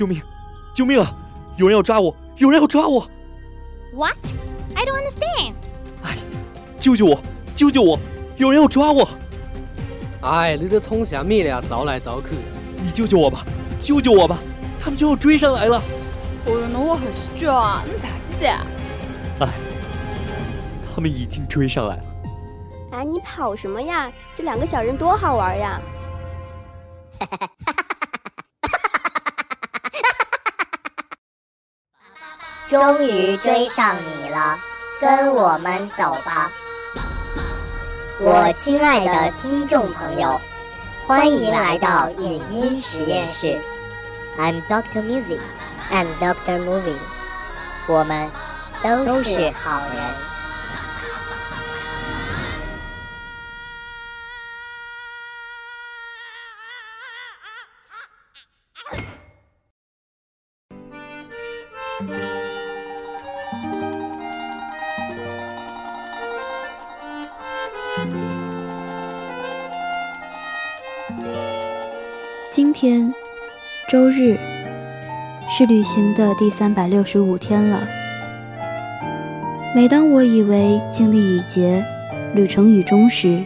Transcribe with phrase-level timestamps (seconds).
[0.00, 0.22] 救命！
[0.72, 1.14] 救命啊！
[1.58, 2.16] 有人要抓我！
[2.36, 3.06] 有人要抓我
[3.92, 4.16] ！What?
[4.74, 5.52] I don't understand.
[6.02, 6.16] 哎，
[6.78, 7.20] 救救我！
[7.52, 7.98] 救救我！
[8.38, 9.06] 有人要抓我！
[10.22, 11.60] 哎，你这冲啥米了？
[11.60, 12.28] 找来找去。
[12.82, 13.44] 你救救我吧！
[13.78, 14.38] 救救我吧！
[14.80, 15.76] 他们就要追上来了。
[16.46, 18.48] 哦哟，那我还是啊，你咋子的？
[19.40, 19.52] 哎，
[20.94, 22.04] 他们已经追上来了。
[22.92, 24.10] 哎，你跑什么呀？
[24.34, 25.78] 这两个小人多好玩呀！
[27.18, 27.84] 哈哈哈哈哈！
[32.70, 34.56] 终于追上你了，
[35.00, 36.48] 跟我们走吧，
[38.20, 40.40] 我亲爱的听众朋友，
[41.04, 43.60] 欢迎来到影音实验室。
[44.38, 46.94] I'm Doctor Music，I'm Doctor Movie，
[47.88, 48.30] 我们
[48.84, 49.98] 都是好人。
[72.52, 73.14] 今天，
[73.88, 74.36] 周日，
[75.48, 77.86] 是旅行的第三百六十五天了。
[79.72, 81.84] 每当我以为经历已竭，
[82.34, 83.44] 旅程已终时，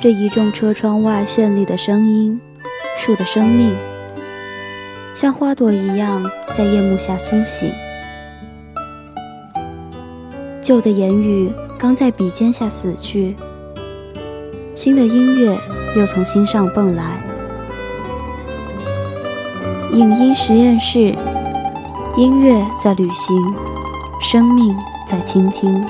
[0.00, 2.40] 这一众车窗外绚丽的声音，
[2.96, 3.74] 树的生命，
[5.12, 6.24] 像花朵一样
[6.56, 7.72] 在夜幕下苏醒。
[10.62, 13.34] 旧的言语刚在笔尖下死去，
[14.72, 15.58] 新的音乐
[15.96, 17.25] 又从心上蹦来。
[19.96, 21.16] 影音实验室，
[22.18, 23.54] 音乐在旅行，
[24.20, 25.82] 生命在倾听。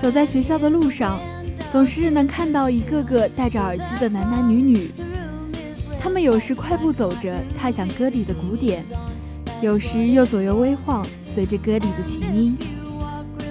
[0.00, 1.18] 走在学校的路上。
[1.74, 4.92] 总是能看到一个个戴着耳机的男男女女，
[6.00, 8.84] 他们有时快步走着踏响歌里的鼓点，
[9.60, 12.56] 有时又左右微晃随着歌里的琴音，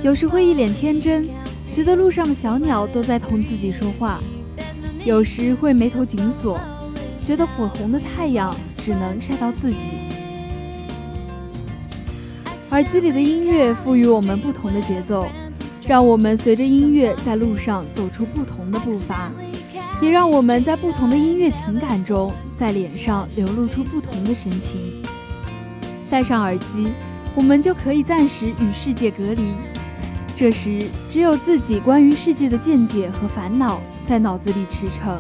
[0.02, 1.28] 有时会一脸天真，
[1.70, 4.22] 觉得路上的小鸟都在同自己说话，
[5.04, 6.58] 有时会眉头紧锁，
[7.26, 9.90] 觉得火红的太阳只能晒到自己。
[12.70, 15.28] 耳机里的音乐赋予我们不同的节奏。
[15.86, 19.30] 让我们随着音乐在路上走出不同的步伐，
[20.02, 25.04] 也让我们在不同的音乐情感中，在脸上流露出不同的神情。
[26.10, 26.88] 戴上耳机，
[27.36, 29.42] 我们就可以暂时与世界隔离。
[30.38, 35.20] 这时，只有自己关于世界的见解和烦恼在脑子里驰骋。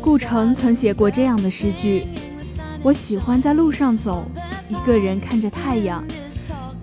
[0.00, 2.04] 顾城曾写过这样的诗句
[2.82, 4.26] ：“我喜欢在路上走，
[4.68, 6.04] 一个人看着太阳。”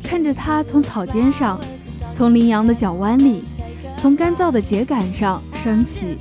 [0.09, 1.59] 看着它从草尖上，
[2.11, 3.43] 从羚羊的脚弯里，
[3.95, 6.17] 从干燥的秸秆上升起。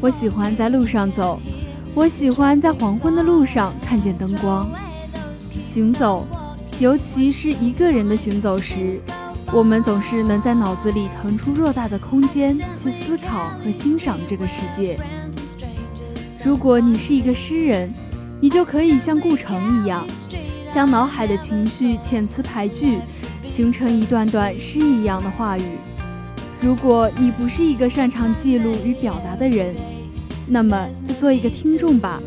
[0.00, 1.40] 我喜欢在路上走，
[1.92, 4.70] 我喜欢在黄昏的路上看见灯光。
[5.60, 6.24] 行走，
[6.78, 8.96] 尤其是一个人的行走时，
[9.52, 14.96] 我们总是能在脑子里腾出偌大的空间去思考和欣赏这个世界。
[16.44, 17.92] 如果你是一个诗人，
[18.40, 20.06] 你就可以像顾城一样。
[20.72, 22.98] 将脑海的情绪遣词排句，
[23.46, 25.62] 形成一段段诗一样的话语。
[26.62, 29.74] 如果你不是一个擅长记录与表达的人，
[30.46, 32.18] 那么就做一个听众吧。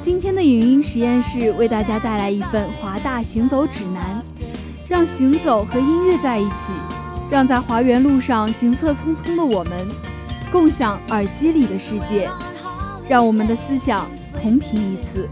[0.00, 4.22] 今天的影音实验室为大家带来一份华大行走指南，
[4.88, 6.72] 让行走和音乐在一起，
[7.28, 9.72] 让在华园路上行色匆匆的我们，
[10.52, 12.30] 共享耳机里的世界，
[13.08, 14.08] 让我们的思想
[14.40, 15.28] 同频一次。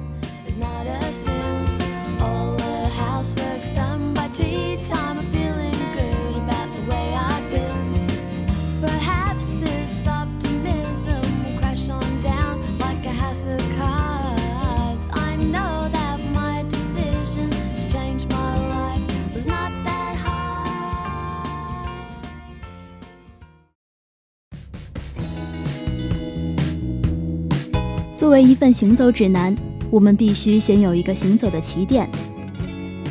[28.29, 29.57] 作为一份行走指南，
[29.91, 32.07] 我们必须先有一个行走的起点。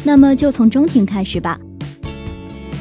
[0.04, 1.60] 那么就从中庭开始吧。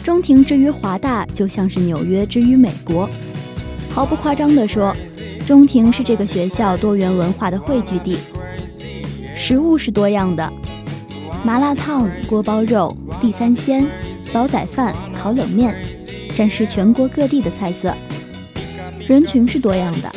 [0.04, 3.08] 中庭之于华大，就像是纽约之于美国。
[3.88, 4.94] 毫不夸张地说，
[5.46, 8.18] 中庭是这个学校多元文化的汇聚地。
[9.34, 10.52] 食物是多样的，
[11.42, 13.86] 麻辣烫、锅包肉、地三鲜、
[14.30, 15.74] 煲仔饭、烤冷面，
[16.36, 17.96] 展示全国各地的菜色。
[19.08, 20.14] 人群是多样的，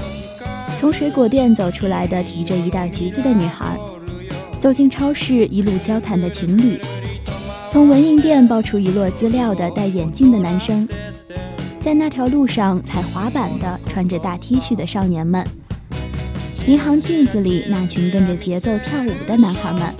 [0.79, 3.77] 从水果店走出来的提着一袋橘子的女孩，
[4.57, 6.79] 走进超市一路交谈的情侣，
[7.69, 10.87] 从文印店抱出一摞资料的戴眼镜的男生，
[11.81, 15.45] 在那条路上踩滑板的穿着大 T 恤的少年们，
[16.65, 19.93] 银行镜子里那群跟着节奏跳舞的男孩们。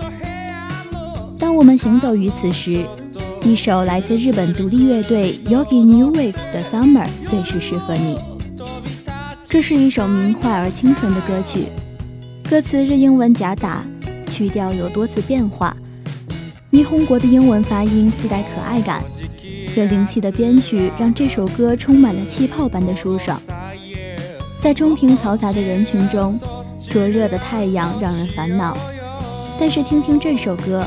[1.38, 2.86] 当我们行走于此时，
[3.42, 8.29] 一首来自日本独立乐队 Yogi New Waves 的《Summer》最是适合你。
[9.50, 11.66] 这是一首明快而清纯的歌曲，
[12.48, 13.84] 歌词日英文夹杂，
[14.28, 15.76] 曲调有多次变化。
[16.70, 19.02] 霓虹国的英文发音自带可爱感，
[19.74, 23.42] 有灵气的编曲让这首歌充满了气泡般的舒爽。
[24.60, 26.38] 在中庭嘈杂的人群中，
[26.88, 28.76] 灼热的太阳让人烦恼，
[29.58, 30.86] 但是听听这首歌。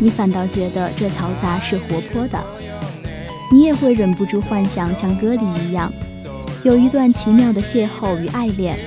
[0.00, 2.44] 你反倒觉得这嘈杂是活泼的，
[3.52, 5.92] 你也会忍不住幻想像歌里一样，
[6.62, 8.78] 有一段奇妙的邂逅与爱恋，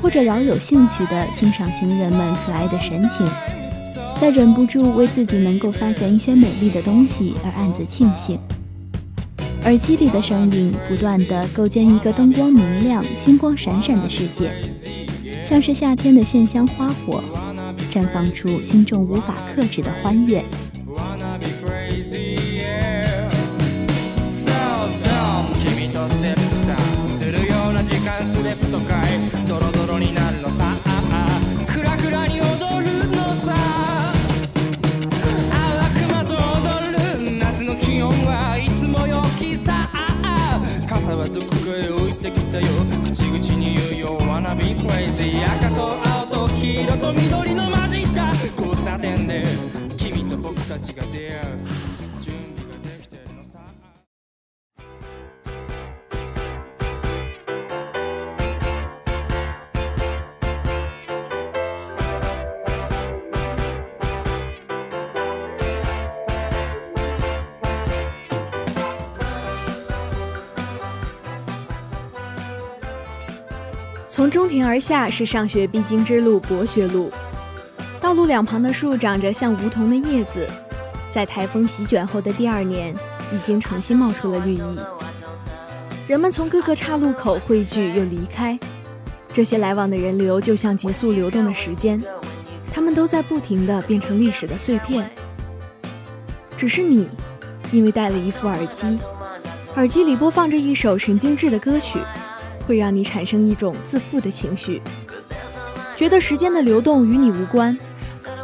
[0.00, 3.26] 或者饶有兴趣地欣赏行人们可爱的神情，
[4.20, 8.38] 再忍不住为自己能够发现一些美丽的东西而暗自庆幸。
[9.64, 14.52] 耳机里的声音不断地构建一个灯光明亮、星光闪闪的世界，
[15.42, 17.22] 像是夏天的线香花火。
[17.90, 20.42] 绽放出心中无法克制的欢悦。
[28.24, 29.61] スレッドかい
[74.14, 77.10] 从中庭而下是上学必经之路——博学路。
[77.98, 80.46] 道路两旁的树长着像梧桐的叶子，
[81.08, 82.94] 在台风席卷后的第二年，
[83.32, 84.60] 已经重新冒出了绿意。
[86.06, 88.58] 人们从各个岔路口汇聚又离开，
[89.32, 91.98] 这些来往的人流就像急速流动的时间，
[92.70, 95.10] 他们都在不停地变成历史的碎片。
[96.54, 97.08] 只是你，
[97.72, 98.98] 因为戴了一副耳机，
[99.74, 101.98] 耳机里播放着一首神经质的歌曲。
[102.66, 104.80] 会让你产生一种自负的情绪，
[105.96, 107.76] 觉得时间的流动与你无关，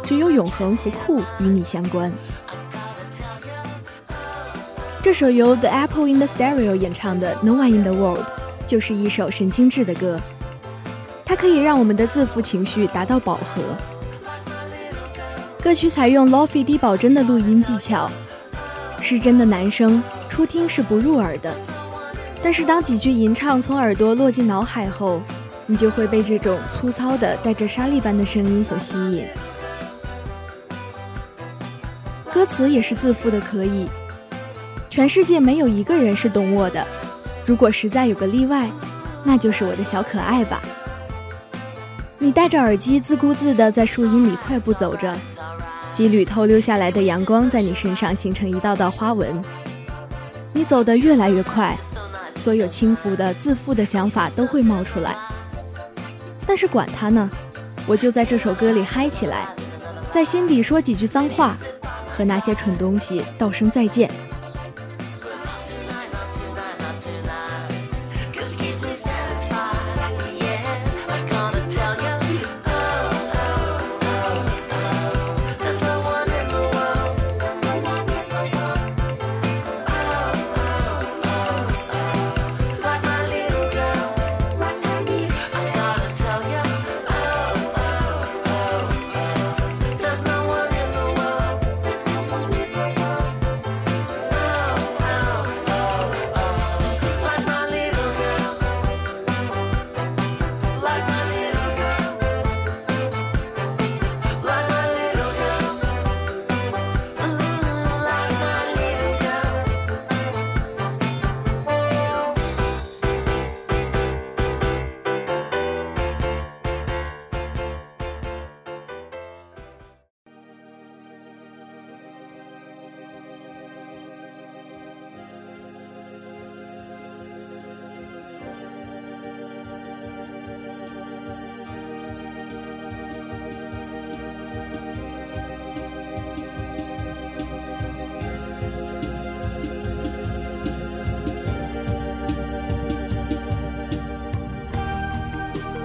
[0.03, 2.11] 只有永恒和酷与你相关。
[5.01, 8.19] 这首由 The Apple in the Stereo 演唱的《No One in the World》
[8.67, 10.19] 就是一首神经质的歌，
[11.25, 13.61] 它可以让我们的自负情绪达到饱和。
[15.61, 18.09] 歌曲采用 Lofi 低保真的录音技巧，
[19.01, 21.55] 失真的男声初听是不入耳的。
[22.41, 25.21] 但是当几句吟唱从耳朵落进脑海后，
[25.65, 29.25] 你就会被这种粗糙的、带着沙粒般的声音所吸引。
[32.31, 33.87] 歌词也是自负的，可以。
[34.89, 36.85] 全世界没有一个人是懂我的，
[37.45, 38.69] 如果实在有个例外，
[39.23, 40.61] 那就是我的小可爱吧。
[42.17, 45.15] 你戴着耳机，自顾自地在树荫里快步走着，
[45.91, 49.39] 几缕透溜下来的阳光在你身上形成一道道花纹。
[50.53, 51.77] 你走得越来越快。
[52.39, 55.13] 所有轻浮的、自负的想法都会冒出来，
[56.47, 57.29] 但是管他呢，
[57.85, 59.47] 我就在这首歌里嗨起来，
[60.09, 61.55] 在心底说几句脏话，
[62.11, 64.09] 和那些蠢东西道声再见。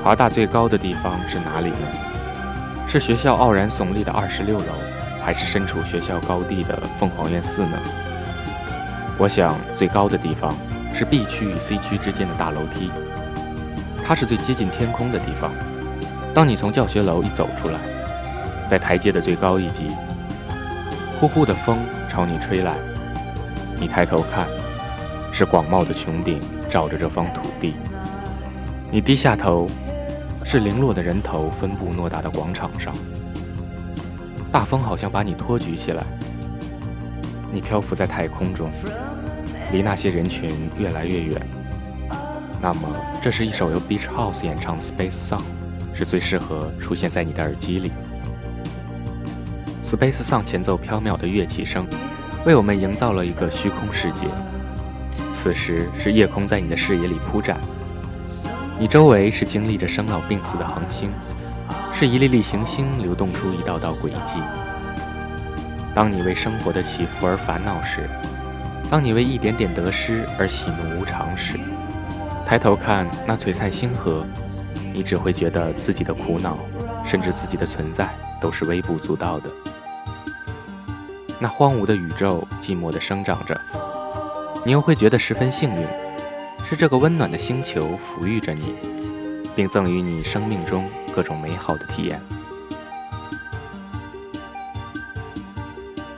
[0.04, 1.88] 华大最高的地方是哪里呢？
[2.87, 4.66] 是学校傲然耸立的二十六楼，
[5.25, 7.78] 还是身处学校高地的凤凰院寺呢？
[9.16, 10.54] 我想最高的地方
[10.92, 12.90] 是 B 区与 C 区之间的大楼梯，
[14.04, 15.50] 它是最接近天空的地方。
[16.34, 17.78] 当你从教学楼一走出来，
[18.68, 19.90] 在台阶的最高一级，
[21.18, 22.75] 呼呼的风朝你吹来，
[23.80, 24.46] 你抬头看，
[25.32, 27.75] 是广袤的穹顶罩着这方土地。
[28.90, 29.66] 你低下头，
[30.45, 32.95] 是零落的人头分布偌大的广场上，
[34.53, 36.05] 大风好像把你托举起来，
[37.51, 38.71] 你漂浮在太空中，
[39.73, 41.41] 离那些人群越来越远。
[42.61, 42.89] 那么，
[43.21, 45.43] 这是一首由 Beach House 演唱 Space Song。
[45.97, 47.93] 是最适合出现在你的耳机里。
[49.85, 51.87] Space Song 前奏飘渺的乐器声，
[52.45, 54.27] 为我们营造了一个虚空世界。
[55.31, 57.61] 此时是夜空在你的视野里铺展，
[58.78, 61.11] 你周围是经历着生老病死的恒星，
[61.93, 64.40] 是一粒粒行星流动出一道道轨迹。
[65.95, 68.11] 当你为生活的起伏而烦恼时，
[68.90, 71.57] 当你为一点点得失而喜怒无常时，
[72.45, 74.25] 抬头看那璀璨星河。
[74.93, 76.57] 你只会觉得自己的苦恼，
[77.04, 78.09] 甚至自己的存在
[78.40, 79.50] 都是微不足道的。
[81.40, 83.61] 那荒芜的宇宙寂寞地生长着，
[84.64, 85.87] 你又会觉得十分幸运，
[86.64, 88.75] 是这个温暖的星球抚育着你，
[89.54, 92.21] 并赠予你生命中各种美好的体验。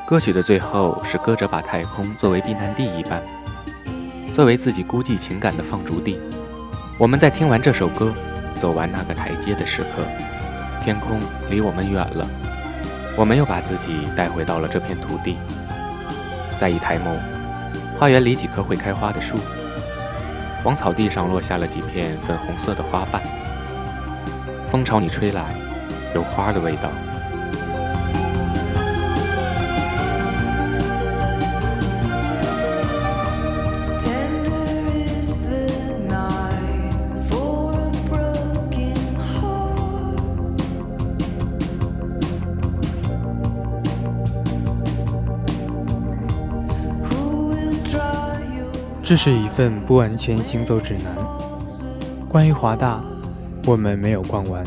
[0.06, 3.20] 歌曲的最后是歌者把太空作为避难地一般，
[4.32, 6.18] 作为自己孤寂情感的放逐地。
[6.96, 8.14] 我们在听完这首歌。
[8.56, 10.02] 走完那个台阶的时刻，
[10.82, 12.26] 天空离我们远了，
[13.14, 15.36] 我们又把自己带回到了这片土地。
[16.56, 17.18] 再一抬眸，
[17.98, 19.36] 花园里几棵会开花的树，
[20.66, 23.22] 黄草地上落下了几片粉红色的花瓣。
[24.66, 25.54] 风朝你吹来，
[26.12, 26.90] 有花的味道。
[49.06, 51.16] 这是一份不完全行走指南。
[52.28, 53.00] 关于华大，
[53.64, 54.64] 我们没有逛完；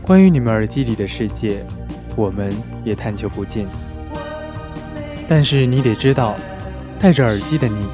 [0.00, 1.62] 关于你们耳机里的世界，
[2.16, 2.50] 我们
[2.82, 3.68] 也探求不尽。
[5.28, 6.34] 但是你得知道，
[6.98, 7.86] 戴着耳机的你，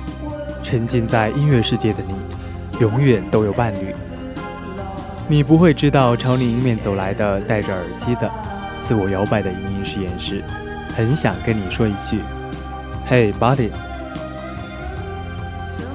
[0.62, 2.14] 沉浸在音乐世界的你，
[2.79, 3.93] 永远都有伴侣。
[5.26, 8.31] 你不会知道朝你迎面走来的戴着耳机的、
[8.81, 10.40] 自我摇摆的影音实验室，
[10.95, 12.21] 很想跟你说一句
[13.11, 13.71] ：“Hey, buddy。”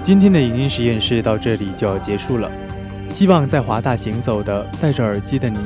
[0.06, 2.52] 今天的影音实验室到这里就要结束了，
[3.10, 5.58] 希望在华大行走的戴着耳机的你，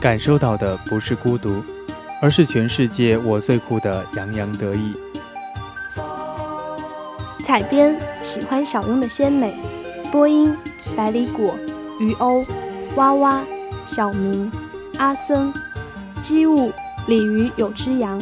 [0.00, 1.62] 感受到的不是孤独，
[2.20, 4.96] 而是全世界我最酷的洋洋得意。
[7.44, 9.54] 采编喜欢小庸的鲜美，
[10.10, 10.52] 播音
[10.96, 11.54] 百里果、
[12.00, 12.44] 鱼欧、
[12.96, 13.44] 哇哇、
[13.86, 14.50] 小明、
[14.98, 15.54] 阿森、
[16.20, 16.72] 机务、
[17.06, 18.20] 鲤鱼有只羊。